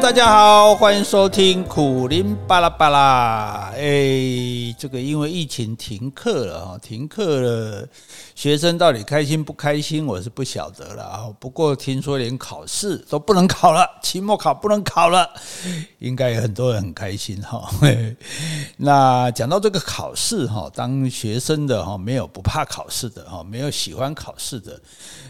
[0.00, 3.70] 大家好，欢迎收听苦林巴拉巴拉。
[3.76, 7.86] 哎，这个因为疫情停课了哈，停课了，
[8.34, 11.26] 学生到底开心不开心，我是不晓得了啊。
[11.38, 15.28] 不过听说连考试都不能考了，期末考不能考了，
[15.98, 17.70] 应该有很多人很开心哈。
[18.78, 24.80] 那讲到这个考试哈，当学生的哈，没有不怕考试的哈，没有喜欢考试的。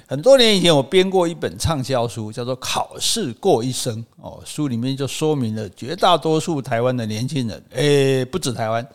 [0.07, 4.41] 很多年以前，我编过一本畅销书，叫做《考试过一生》哦。
[4.53, 8.87] 书里面就说明了绝大多数台湾的年轻人，诶，不止台湾，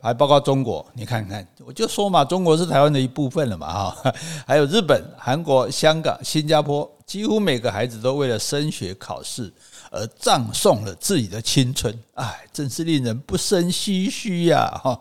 [0.00, 0.86] 还包括中国。
[0.94, 4.14] 你看看，我就说嘛，中国是台湾的一部分了嘛，哈。
[4.46, 9.52] 还有日本、韩国、香港、新加坡，几乎每个孩子都为了升学考试
[9.90, 11.92] 而葬送了自己的青春。
[12.14, 15.00] 哎，真是令人不胜唏嘘呀，哈。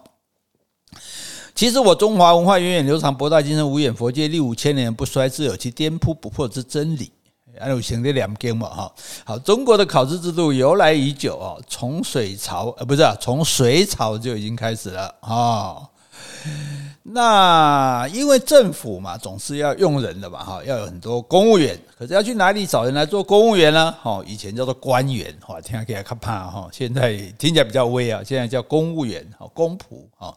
[1.54, 7.12] 其实我中华文化源远流长，博大精深，无远佛界，历五千年不衰，自有其颠扑不破之真理。
[7.60, 8.94] 还有行这两经嘛哈。
[9.26, 15.90] 好，中国的考试制度由来已久啊，从水朝呃不是啊，从隋朝就已经开始了啊。
[17.06, 21.78] 那因为政府嘛，总是要用人的嘛，哈，要有很多公务员。
[21.98, 23.94] 可是要去哪里找人来做公务员呢？
[24.02, 26.70] 哈，以前叫做官员，哈，听起来可怕哈。
[26.72, 30.34] 现在听起来比较威啊，现在叫公务员，哈，公仆啊。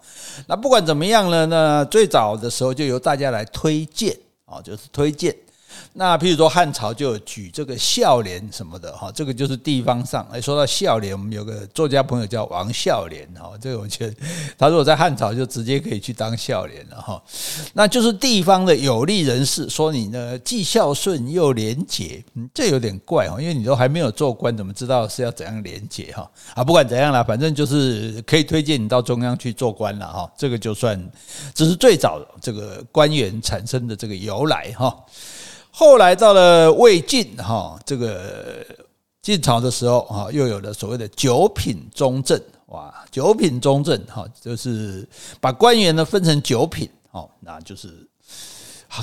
[0.48, 5.34] 那不管怎么样呢，那最早的时候就由大家来推荐啊，就是推荐。
[5.98, 10.28] 那譬如说汉朝就举这个孝廉什么的哈，这个就是地方上。
[10.30, 14.14] 哎，说到孝廉，我们有个作家朋友叫王孝廉哈，这个我觉得
[14.58, 17.22] 他如果在汉朝就直接可以去当孝廉了哈。
[17.72, 26.30] 那就是地方的有力人士说你呢既孝顺又廉洁，嗯，这有点怪哈，因为你都还没有做官，怎么知道是要怎样廉洁哈？
[26.52, 30.30] 啊，不管怎样啦，反正就是可以推荐你到中央去做官了哈。
[30.36, 31.02] 这个就算
[31.54, 34.94] 这是最早这个官员产生的这个由来哈。
[35.78, 38.64] 后来到了魏晋哈，这个
[39.20, 45.06] 晋朝的时候啊，又有了所谓的九品中正哇，九品中正哈，就是
[45.38, 47.90] 把官员呢分成九品哦，那就是。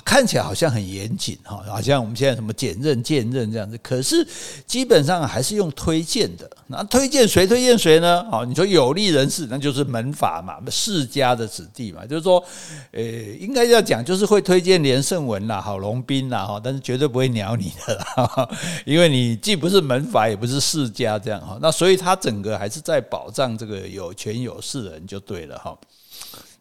[0.03, 4.27] 看起来好像很严谨哈，好像我们现在什么检任、荐任这样子，可是
[4.65, 6.49] 基本上还是用推荐的。
[6.67, 8.25] 那推荐谁推荐谁呢？
[8.31, 12.43] 哦，你说有利人士，那就是门阀嘛，世家的子弟嘛，就是说，
[12.91, 18.49] 呃，应该要讲就是会推荐连胜文啦、郝龙斌啦哈，但是绝对不会鸟你的啦，
[18.85, 21.57] 因为你既不是门阀，也不是世家这样哈。
[21.61, 25.77] 那所以他整个还是在保障这个有权有势人就对了哈。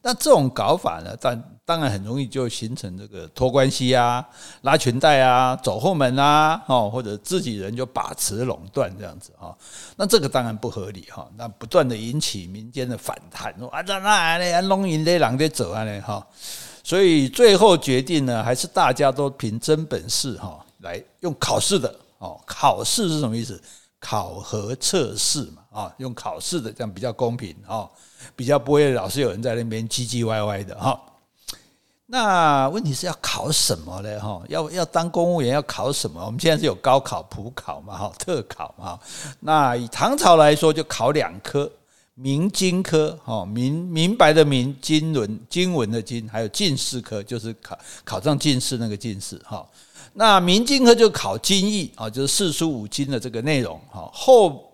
[0.03, 4.23] 那这种搞法呢，但当然很容易就形成这个托关系啊、
[4.63, 9.57] 拉裙带啊、走后门啊，哦，或者自己人就把持垄断这样子哈。
[9.97, 11.29] 那这个当然不合理哈。
[11.37, 16.27] 那不断的引起民间的反弹，说啊，那那那弄赢的人在走啊呢哈。
[16.83, 22.41] 所以最后决定呢，还是大家都凭真本事哈，来用考试的哦。
[22.45, 23.63] 考试是什么意思？
[24.01, 27.89] 考核测试嘛啊，用考试的这样比较公平啊。
[28.37, 31.01] 比较不会老是有人在那边唧唧歪歪的哈。
[32.07, 34.21] 那问题是要考什么呢？
[34.21, 36.23] 哈，要要当公务员要考什么？
[36.23, 39.01] 我们现在是有高考、普考嘛，哈，特考嘛。
[39.41, 41.71] 那以唐朝来说，就考两科，
[42.15, 49.67] 明经科，哈，明明白的明，经纶经文的经，还有进士科，就是考考上进士那个进士，哈。
[50.13, 54.71] 那明经科就考经义啊，就是四书五经的这个内容，哈后。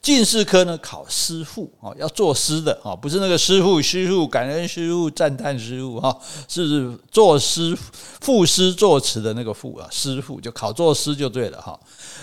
[0.00, 6.16] 进士科呢，考诗赋哦，要作诗的哦，不是那个师傅，师傅感恩师傅赞叹师傅哈，
[6.48, 7.76] 是作诗
[8.20, 11.78] 赋诗作词的那个赋啊，诗赋就考作诗就对了哈。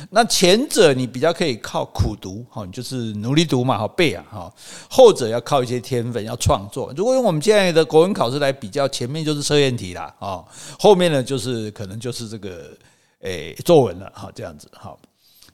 [0.09, 4.53] 那前者你比较可以靠苦读哈，你就是努力读嘛，好背啊哈。
[4.89, 6.91] 后者要靠一些天分，要创作。
[6.97, 10.43] 如果用我们现在的国文考试来比较，前面就是测验题啦啊，
[10.79, 12.71] 后面呢就是可能就是这个
[13.19, 14.97] 诶作文了哈，这样子哈。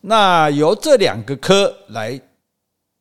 [0.01, 2.19] 那由这两个科来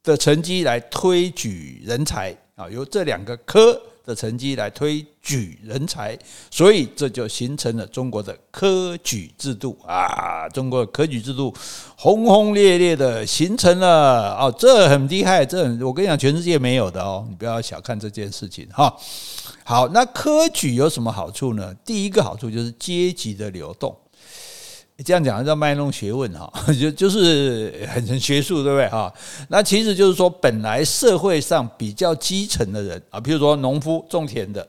[0.02, 6.18] 的成绩来推举人才啊，由这两个科的成绩来推举人才，
[6.50, 10.48] 所以这就形成了中国的科举制度啊。
[10.48, 11.54] 中国科举制度
[11.96, 18.94] 轰轰烈烈的形成了哦，这很厉害，这很我跟你讲，全世界没有的哦，你不要小看这件事情哈。
[19.64, 21.74] 好，那科举有什么好处呢？
[21.84, 23.94] 第一个好处就是阶级的流动。
[25.04, 29.12] 这样讲叫卖弄学问哈， 就就是很很学术，对不对哈？
[29.48, 34.66] 那其实就是说，本来社会上比较基层的人啊，比如说农夫种田的，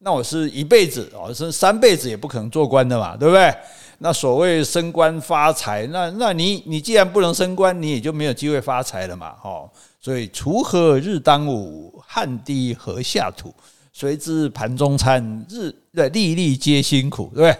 [0.00, 3.54] 那我是一辈子哦，是三辈子也不可能做官的嘛，对不对？
[3.98, 9.68] 那所谓升官发财，那那你你既然不能升官，你也就没有机会发财了嘛，哈。
[10.00, 13.52] 所以锄禾日当午，汗滴禾下土。
[13.98, 17.58] 谁知盘中餐，日对粒粒皆辛苦，对不对？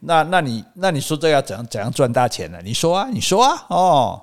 [0.00, 2.58] 那那你那你说这要怎样怎样赚大钱呢？
[2.62, 4.22] 你说啊，你说啊，哦，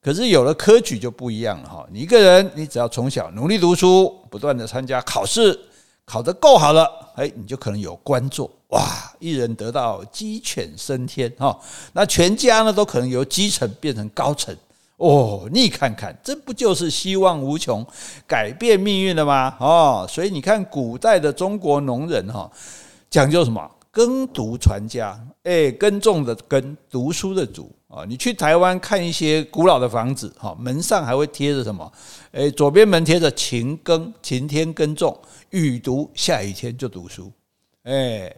[0.00, 1.86] 可是有了科举就不一样了哈。
[1.92, 5.60] 你一个人，你只要从小努力读书，不断的参加考试，
[6.06, 8.50] 考得够好了，哎，你就可能有官做。
[8.68, 8.82] 哇，
[9.18, 11.54] 一人得道，鸡犬升天哈。
[11.92, 14.56] 那全家呢，都可能由基层变成高层。
[14.98, 17.86] 哦，你看看，这不就是希望无穷，
[18.26, 19.56] 改变命运了吗？
[19.58, 22.50] 哦，所以你看，古代的中国农人哈，
[23.08, 23.68] 讲究什么？
[23.90, 28.04] 耕读传家，哎，耕种的耕，读书的读啊。
[28.06, 31.90] 你去台湾看一些古老的房子，哈，门上还会贴着什么？
[32.32, 35.16] 哎，左边门贴着勤耕，晴天耕种，
[35.50, 37.32] 雨读，下雨天就读书。
[37.84, 38.32] 哎，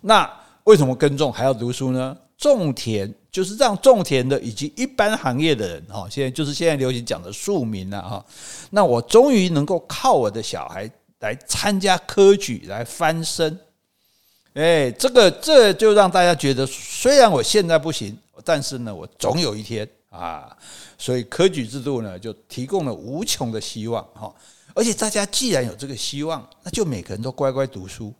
[0.00, 0.28] 那
[0.64, 2.16] 为什么耕种还要读书呢？
[2.38, 8.24] 种田就是让种田的以及一般行业的人哈，现在就是现在流行讲的庶民了哈。
[8.70, 13.58] 那我终于能够靠我的小孩来参加科举来翻身，
[14.54, 20.56] 哎，这个这就让大家觉得，虽然我现在不行，但是呢，我总有一天啊。
[20.96, 24.34] 所以科举制度呢，就提供了无穷的希望哈。
[24.74, 28.14] 而且大家既然有这个希望，那就每个人都乖乖读书。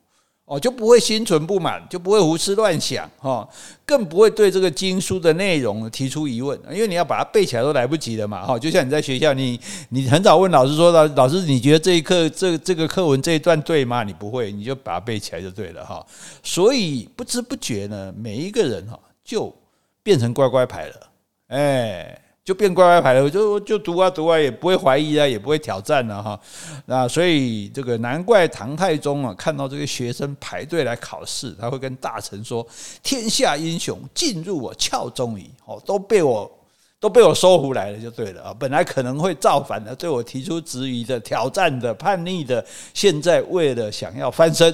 [0.46, 3.48] 哦，就不会心存不满，就不会胡思乱想，哈，
[3.84, 14.04] 更不会对这个经书的内容提出疑问，因为你要把它背起来都来不及了嘛，哈，就像你在学校，你你很早问老师说，老老师，你觉得这一课这这个课文这一段对吗？
[14.04, 16.06] 你不会，你就把它背起来就对了，哈，
[16.44, 19.52] 所以不知不觉呢，每一个人哈就
[20.04, 21.10] 变成乖乖牌了，
[21.48, 22.22] 哎。
[22.46, 26.38] 就变乖乖牌了，就就读啊读啊，也不会怀疑啊，也不会挑战了哈。
[26.84, 32.64] 那所以这个难怪唐太宗啊，看到这个学生排队来考试，他会跟大臣说
[33.02, 36.48] ：“天下英雄尽入我鞘中矣。”哦，都被我
[37.00, 38.54] 都被我收回来了，就对了啊。
[38.56, 42.64] 本来可能会造反的，对我提出质疑的、挑战的、叛逆的，
[42.94, 44.72] 现在为了想要翻身。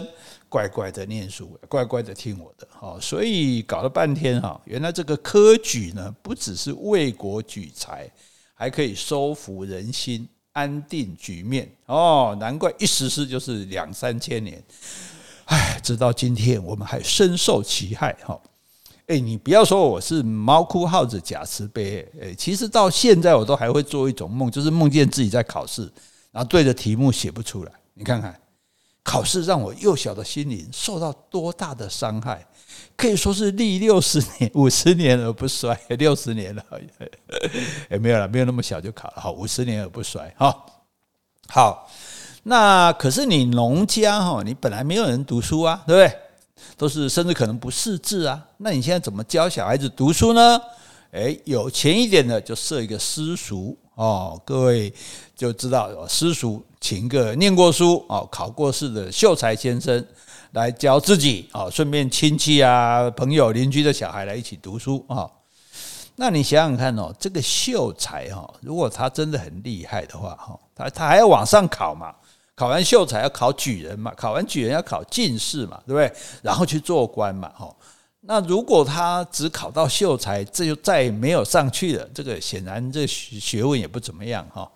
[0.53, 8.07] 乖乖的念书，乖乖的听我的，哈，所以搞了半天哈，原来这个科举呢，不只是为国举才，
[8.53, 14.63] 还可以收服人心，安定局面哦，难怪一实施就是两三千年，
[15.47, 18.39] 哎，直到今天我们还深受其害哈。
[19.07, 25.91] 哎，你不要说我是猫哭耗子假慈悲，哎，其实到现在我都还会做一种梦，就是梦见自己在考试，
[26.31, 28.39] 然后对着题目写不出来，你看看。
[29.05, 32.47] 考试让我幼小的心灵受到多大的伤害，
[32.97, 35.77] 可以说是历六十年、五十年而不衰。
[35.99, 36.65] 六十年了，
[37.91, 39.15] 也没有了，没有那么小就考了。
[39.17, 40.33] 好，五十年而不衰。
[40.37, 40.85] 好，
[41.49, 41.91] 好，
[42.45, 46.19] 那可是你农家哈，你本来没有人读书啊，对不对？
[46.77, 48.41] 都是甚至可能不识字啊。
[48.59, 50.61] 那你现在怎么教小孩子读书呢？
[51.11, 54.95] 诶，有钱一点的就设一个私塾哦，各位
[55.35, 56.65] 就知道私塾。
[56.83, 60.05] 请个念过书哦、考过试的秀才先生
[60.51, 65.31] 来教自己哦，顺便亲戚啊、朋友、邻居的小孩来一起读书啊。
[66.17, 72.13] 那你想想看哦，这个秀才哈，如果他真的很厉害的话哈，他他还要往上考嘛？
[72.57, 74.13] 考完秀才要考举人嘛？
[74.17, 75.81] 考完举人要考进士嘛？
[75.87, 76.13] 对不对？
[76.43, 77.49] 然后去做官嘛？
[77.57, 77.73] 哈。
[78.23, 82.09] 那如果他只考到秀才，这就再也没有上去了。
[82.13, 84.71] 这个显然这学问也不怎么样哈。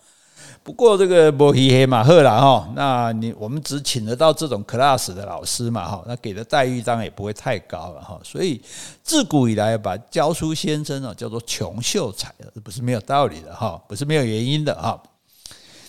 [0.62, 8.60] 不过这个摩黑黑马赫啦哈，那你我们只请得到这种 class 的老师嘛哈，那给的待遇当然也不会太高了哈，所以
[9.04, 15.00] 自古以来把教书先生啊叫做穷秀才，这不是没有道理的哈，不是没有原因的哈。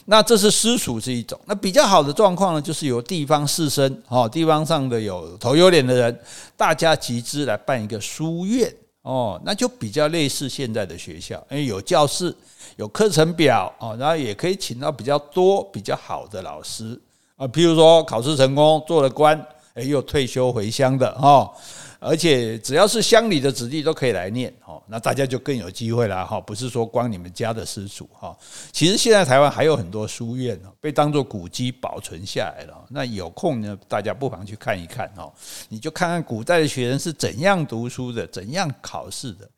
[0.06, 6.20] 那这是私塾是一种，那比较好的状况呢，就是由地方士绅哈，地方上的有头有脸的人，
[6.56, 12.36] 大家集资来办一个书院哦，那就比较类似现在的学校，因为有教室。
[12.78, 17.00] 有课程表哦，然后也可以请到比较多、比较好的老师
[17.36, 19.40] 啊，譬如说考试成功做了官，
[19.74, 21.52] 诶，又退休回乡的哈，
[22.00, 28.38] 而且只要是乡里的子弟都可以来念哈，那大家就更有机会了哈，不是说光你们家的私塾哈，
[28.72, 35.34] 其实现在台湾还有很多书院被当做古迹保存下来了，那有空呢，大家不妨去看一看哈，
[35.68, 39.50] 你就看看古代的学生是怎样读书的，怎样考试的。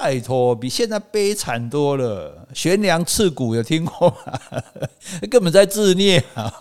[0.00, 2.46] 拜托，比现在悲惨多了。
[2.54, 4.62] 悬梁刺股有听过吗？
[5.28, 6.54] 根本在自虐啊！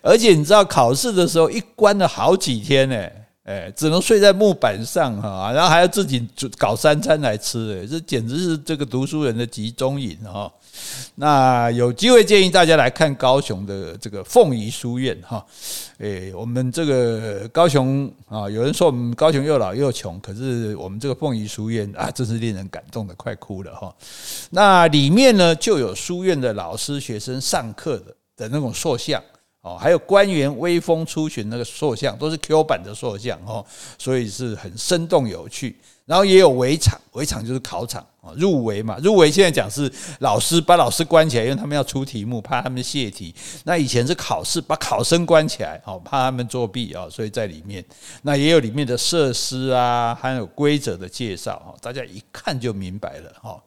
[0.00, 3.08] 而且你知道，考试的时候一关了好几天呢。
[3.52, 10.50] 哎，只能睡在木板上哈，然后还要自己搞三餐来吃，哎，这简直是这个读书人的集中营哈。
[11.16, 15.44] 那有机会建议大家来看高雄的这个凤仪书院哈。
[15.98, 23.94] 哎，我们这个高雄啊，有人说我们高雄又老又穷，可是我们这个凤仪书院啊，真是令人感动的快哭了哈。
[24.48, 29.22] 那里面呢，就有书院的老师学生上课的的那种塑像。
[29.62, 33.64] 哦，还有官员威风出巡那个塑像，都是 Q 版的塑像哦，
[33.96, 35.76] 所以是很生动有趣。
[36.04, 43.32] 然后也有围场，围场就是考场啊，入围嘛，入围现在讲是老师把老师关起来，因为他们要出题目，怕他们泄题。
[43.62, 47.82] 那以前是考试，把考生关起来，哦，怕他们作弊啊，所以在里面，
[48.22, 53.62] 那也有里面的设施啊，还有规则的介绍，大家一看就明白了哈。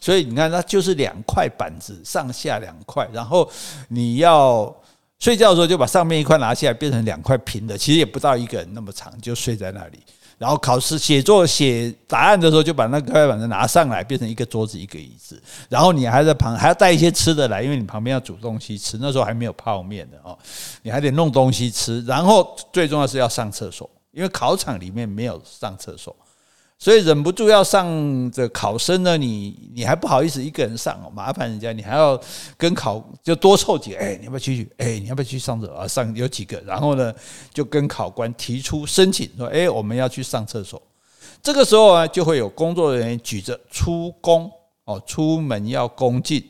[0.00, 3.48] 所以你看，它就是两块板子，上下两块，然后
[3.88, 4.74] 你要
[5.18, 9.98] 睡觉的时候就把上面一块拿下来，变成两块平的，其实也不到一个人那么长，就睡在那里。
[10.38, 15.42] 然后考试写作写答案的时候，就把那块板子拿上来，变成一个桌子一个椅子。
[15.70, 18.98] 然后你还在旁还要带一些吃的来，因为你旁边要煮东西吃。
[19.00, 20.38] 那时候还没有泡面的哦，
[20.82, 22.02] 你还得弄东西吃。
[22.02, 26.14] 然后最重要是要上厕所，因为考场里面没有上厕所。
[26.78, 32.20] 所以忍不住要上这考生呢，你你还不好意思一个人上哦，麻烦人家，你还要
[32.58, 34.68] 跟考就多凑几个，哎，你要不要去？
[34.76, 35.88] 哎，你要不要去上厕所啊？
[35.88, 37.12] 上有几个，然后呢，
[37.52, 40.80] 就跟考官提出申请说，哎，我们要去上厕所。
[41.42, 44.50] 这个时候啊，就会有工作人员举着出宫
[44.84, 46.44] 哦，出门要恭敬，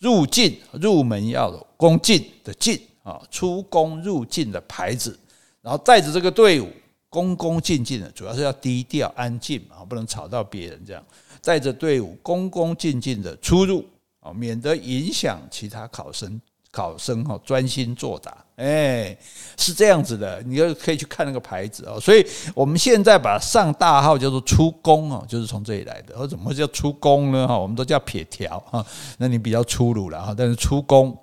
[0.00, 5.16] 入境入门要恭敬的敬啊，出宫入境的牌子，
[5.62, 6.68] 然后带着这个队伍。
[7.08, 10.82] 恭恭敬敬的，主要是要低调安静啊，不能吵到别人。
[10.86, 11.02] 这样
[11.42, 13.84] 带着队伍恭恭敬敬的出入
[14.20, 16.40] 啊，免得影响其他考生。
[16.70, 19.16] 考生哈专心作答，哎，
[19.56, 21.98] 是这样子的，你就可以去看那个牌子哦。
[21.98, 22.24] 所以
[22.54, 26.14] 我们现在把上大号叫做出宫哦，就是从这里来的。
[26.14, 27.48] 而怎么会叫出宫呢？
[27.48, 28.84] 哈，我们都叫撇条哈，
[29.16, 30.34] 那你比较粗鲁了哈。
[30.36, 31.18] 但是出宫。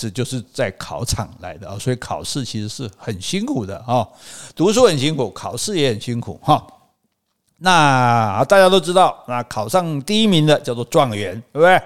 [0.00, 4.06] 是就是在考场来的啊，所以考试其实是很辛苦的啊，
[4.54, 6.66] 读书很辛苦，考试也很辛苦哈。
[7.58, 11.82] 那大家都知道，那考上第一名的叫做状元，对不对？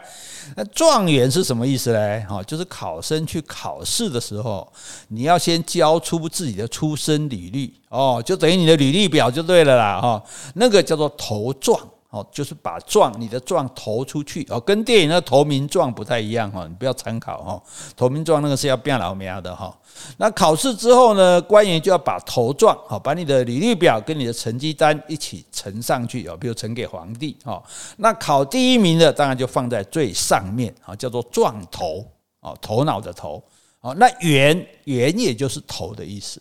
[0.55, 2.25] 那状元是什么意思嘞？
[2.29, 4.71] 哈，就是考生去考试的时候，
[5.09, 10.23] 你要先交出自己的出生履历哦，就等于你的履历表就对了啦哈。
[10.55, 11.81] 那个叫做投状。
[12.15, 17.61] 哦，就是把状你的状投出去哦，跟电影的投名状不太一样哈，你不要参考哈。
[17.97, 19.77] 投名状那个是要变老苗的哈。
[20.19, 27.61] 那考试之后呢，官员就要把头状好，把你的履历表跟你的成绩单一起呈上去哦，比如呈给皇帝哈。
[27.97, 32.07] 那考第一名的当然就放在最上面啊，叫做状头
[32.39, 33.43] 哦，头脑的头
[33.81, 33.93] 哦。
[33.99, 36.41] 那元元也就是头的意思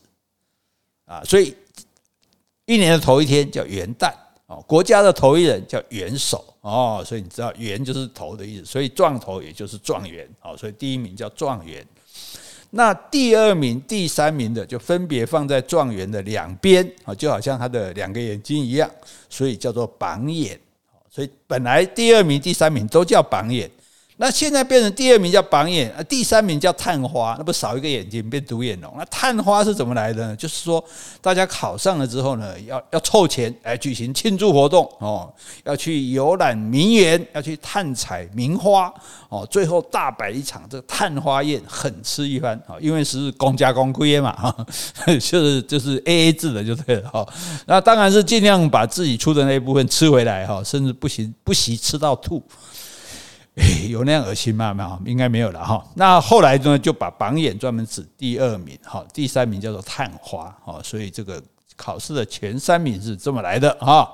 [1.06, 1.58] 啊，所以
[2.68, 4.14] 一年的头一天叫元旦。
[4.68, 11.86] 国家的头一人叫元首哦，所以你知道元就是头的意思，所以状头也就是状元哦，所以第一名叫状元。
[12.72, 18.90] 那第二名、第三名的就分别放在状元的两边啊，就好像他的两个眼睛一样，
[19.30, 20.60] 所以叫做榜眼。
[21.10, 23.70] 所以本来第二名、第三名都叫榜眼。
[24.18, 28.94] 那现在变成第二名叫榜眼，啊，第三名叫探花，那不少一个眼睛变独眼龙。
[28.96, 30.36] 那探花是怎么来的呢？
[30.36, 30.84] 就是说，
[31.20, 38.94] 大家考上了之后呢，要要凑钱来举行庆祝活动哦，要去游览名园，要去探采名花
[39.30, 44.56] 哦，最后大摆一场这个探花宴，狠吃一番啊，因为是公家公规嘛，哈，
[45.06, 47.28] 就是就是 A A 制的就对了哈。
[47.66, 52.42] 那当然是尽量把自己出的那一部分吃回来哈，甚至不行不惜吃到吐。
[53.88, 54.74] 有那样恶心吗？
[54.74, 55.86] 没有，应该没有了哈。
[55.96, 60.82] 那后来呢，就把榜眼专门指第二名哈，第三名叫做探花哈。
[60.84, 61.40] 所以这个
[61.76, 64.10] 考试的前三名是这么来的哈。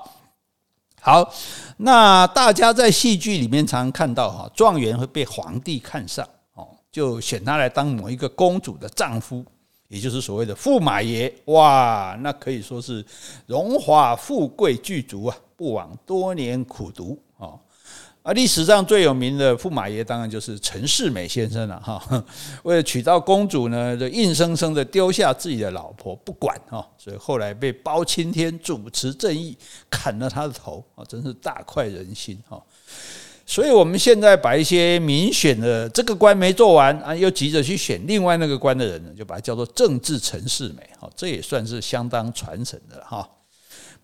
[1.00, 1.32] 好，
[1.78, 9.42] 那大家在戏剧里面常看到哈，状元会被皇帝看上哦，就选他来当某一个公主的丈夫，
[9.88, 11.34] 也就是所谓的驸马爷。
[11.46, 13.02] 哇，那可以说是
[13.46, 17.56] 荣华富贵具足啊，不枉多年苦读啊。
[18.22, 22.22] 啊，历史上最有名的驸马爷当然就是陈世美先生了哈。
[22.64, 29.56] 为了娶到公主呢，就硬生生的丢下自己的老婆不管哈，所以后来被包青天主持正义，
[29.88, 32.62] 砍了他的头啊，真是大快人心哈。
[33.46, 43.26] 所以我们现在把一些民选的这个官没做完啊，又急着去选另外那个官的人呢，就把它叫做政治陈世美哈，这也算是相当传神的哈。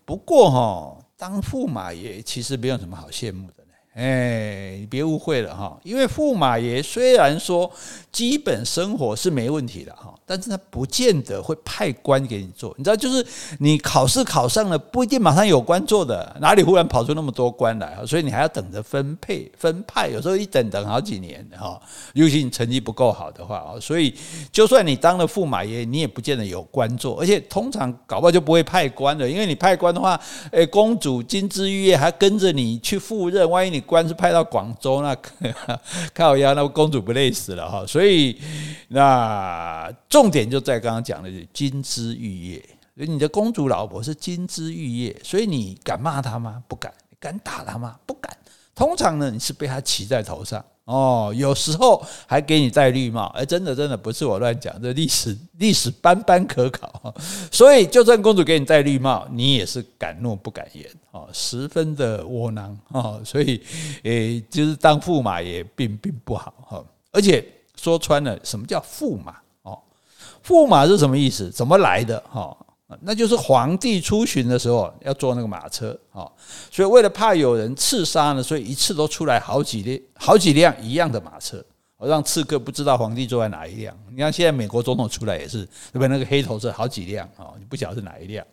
[0.03, 3.63] 不过哈，当驸马爷其实没有什么好羡慕的。
[3.97, 7.67] 哎，你别误会了哈，因为驸马爷虽然说
[8.11, 12.75] 基本生活是没问题的哈，但是他不见得会派官给你做。
[12.77, 13.25] 你知道，就是
[13.57, 18.05] 你考试考上了，不一定马上有官做的，哪里忽然跑出那么多官来啊？
[18.05, 21.81] 所以你还要等着分配分派，有时候一等等好几年哈。
[22.13, 24.13] 尤其你成绩不够好的话啊，所以
[24.51, 33.83] 就算你当了驸马爷，你也不见得有官做，而且通常搞不好就不会派官了，因为你派官的话，哎，公主金枝玉叶还跟着你去赴任，万一你。
[33.87, 35.17] 官是派到广州，那
[36.13, 37.85] 靠腰，那公主不累死了哈。
[37.87, 38.39] 所以
[38.89, 46.61] 那重点就在刚刚讲的金枝玉叶，你的公主老婆是金枝玉叶，所以你敢骂她吗？
[46.67, 46.93] 不敢。
[47.19, 47.97] 敢打她吗？
[48.05, 48.37] 不敢。
[48.75, 50.63] 通常呢，你是被她骑在头上。
[50.87, 57.13] 哦，有时候还给你戴绿帽，哎，真的真的不是我乱讲，这历史历史斑斑可考。
[57.51, 63.21] 所以，就算公主给你戴绿帽，你也是敢怒不敢言，哦，十分的窝囊哦。
[63.25, 63.61] 所以，
[64.03, 66.81] 诶，就是当驸马也并并不好哈。
[67.11, 69.35] 而且说穿了，什么叫驸马？
[69.63, 69.77] 哦，
[70.47, 71.51] 驸马是什么意思？
[71.51, 72.17] 怎么来的？
[72.31, 72.55] 哈。
[73.01, 76.25] 那就是皇帝出巡的时候要坐那个马车啊，
[76.71, 81.63] 所以为了怕有人刺杀呢，所以一次都出来好几辆、好几辆一样的马车，
[81.99, 83.93] 让刺客不知道皇帝坐在哪一辆。
[84.09, 86.07] 你看现在美国总统出来也是，对不对？
[86.07, 88.45] 那个黑头是好几辆啊，你不晓得是哪一辆。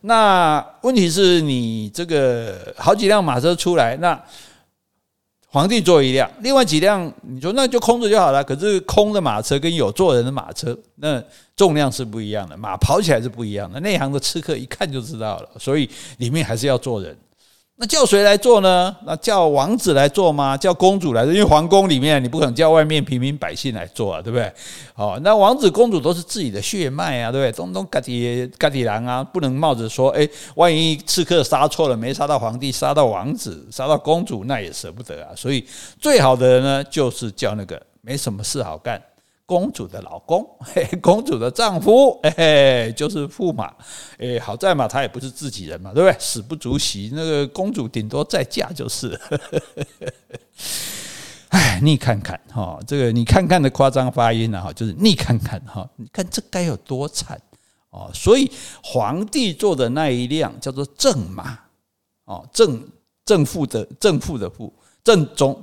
[0.00, 4.18] 那问题是你这个好几辆马车出来，那。
[5.54, 8.42] 皇帝坐一辆，另外几辆你说那就空着就好了。
[8.42, 11.22] 可是空的马车跟有坐人的马车，那
[11.54, 13.78] 重量是不一样的，马跑起来是不一样的。
[13.78, 17.16] 内行的刺客一看就知道了，所以里面还是要坐人。
[17.76, 18.94] 那叫谁来做呢？
[19.04, 20.56] 那叫王子来做吗？
[20.56, 21.34] 叫公主来做？
[21.34, 24.52] 因为皇宫里面你不可能叫外面平民百姓来做啊，对不对？
[24.94, 27.52] 好，那王子公主都是自己的血脉啊，对不对？
[27.56, 35.30] 东东嘎地嘎地郎啊，不能冒着说，哎，万一刺客杀错了，没杀到皇帝，杀到王子，杀到公主，那也舍不得啊。
[35.34, 35.66] 所以
[35.98, 39.02] 最好的人呢，就是叫那个没什么事好干。
[39.46, 43.74] 公主的老公， 嘿，公主的丈夫，嘿，就是驸马，
[44.18, 46.18] 哎，好在嘛，他也不是自己人嘛，对不对？
[46.18, 49.18] 死不足惜，那个公主顶多再嫁就是。
[51.50, 57.40] 哎，你看看哈，这个你看看的夸张发音呢，哈，就是你看看哈，你看这该有多惨
[57.90, 58.10] 哦！
[58.12, 58.50] 所以
[58.82, 61.56] 皇帝坐的那一辆叫做正马，
[62.24, 62.82] 哦，正
[63.24, 64.72] 正副的正副的副
[65.04, 65.62] 正中。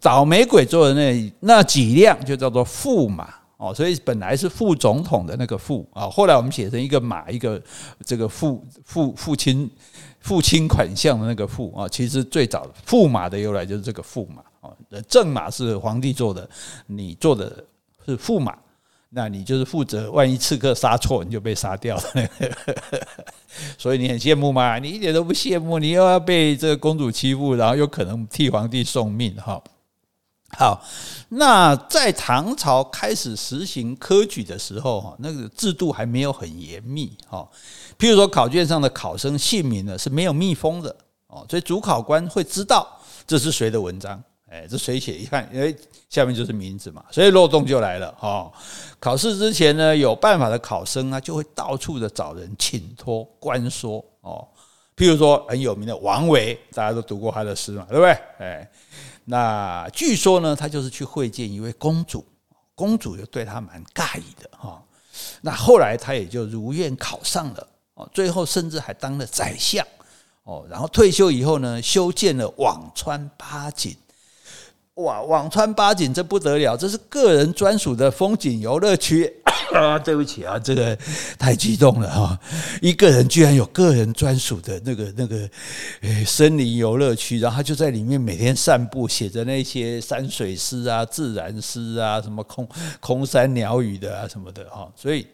[0.00, 7.62] 倒霉鬼坐的那那几辆就叫做驸马哦，所以本来是副总统的那个驸啊，后来我们写成一个马，一个
[8.04, 9.70] 这个父父父亲
[10.18, 14.74] 父亲款项的那个驸啊，其实最早驸马的由来就是这个驸马啊，
[15.08, 16.48] 正马是皇帝坐的，
[16.86, 17.64] 你坐的
[18.04, 18.56] 是驸马，
[19.10, 22.02] 那你就是负责万一刺客杀错，你就被杀掉了，
[23.78, 24.80] 所以你很羡慕吗？
[24.80, 29.62] 你一点都不羡慕，你又要被这个公主欺负，然后又可能替皇帝送命哈。
[30.58, 30.84] 好，
[31.30, 37.48] 那在唐朝开始实行科举的时候，哈，那个制度还没有很严密，哈。
[37.98, 40.94] 譬如说，考卷上的考生姓名呢是没有密封的，
[41.28, 42.86] 哦，所以主考官会知道
[43.26, 45.16] 这是谁的文章，哎，这谁写？
[45.16, 45.74] 一看，哎，
[46.10, 48.52] 下面就是名字嘛，所以漏洞就来了，哦。
[49.00, 54.46] 考试之前呢，有办法的考生呢，就会到处的找人请托官说，哦，
[54.94, 58.10] 譬如说很有名的王维，大家都读过他的诗嘛，对不对？
[58.38, 58.70] 哎。
[59.24, 62.24] 那据说呢，他就是去会见一位公主，
[62.74, 64.82] 公主又对他蛮讶异的哈。
[65.42, 69.86] 那后来他也就如愿考上了哦，最后甚至还当了宰相
[70.44, 70.66] 哦。
[70.68, 73.96] 然后退休以后呢，修建了辋川八景。
[74.94, 79.42] 哇，輞川八景这不得了，这是个人专属的风景游乐区。
[79.72, 80.96] 啊，对不起啊，这个
[81.38, 82.38] 太激动了哈！
[82.80, 85.48] 一个人居然有个人专属的那个那个
[86.02, 92.68] 诶森林游乐区，然后他就在里面每天散步，写着那些山水诗啊、自然诗啊、什么空
[93.00, 94.90] 空山鸟语的啊什么的哈。
[94.94, 95.26] 所以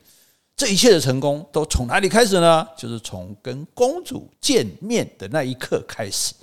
[0.57, 2.67] 这一切的成功都从哪里开始呢？
[2.77, 6.35] 就是从跟公主见面的那一刻开始。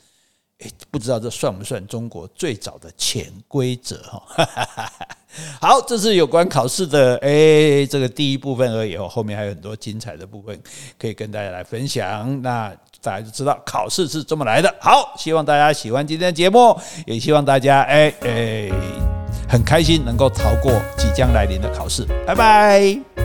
[0.60, 4.48] 诶，不知道这算不算中国最早的潜规则哈？
[5.60, 10.58] 好，这是有关考试的诶，这个第一部分而已哦，后面还有很多精彩的部分
[10.98, 12.42] 可以跟大家来分享。
[12.42, 14.74] 那大家就知道考试是这么来的。
[14.80, 18.72] 好，希望大家喜欢今天的节目，也希望大家诶诶
[19.50, 22.06] 很开心能够逃过即将来临的考试。
[22.26, 23.25] 拜拜。